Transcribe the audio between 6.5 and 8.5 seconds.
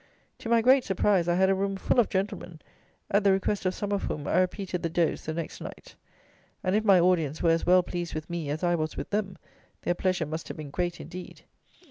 and if my audience were as well pleased with me